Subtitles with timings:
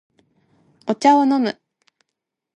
[0.87, 1.61] お茶を飲む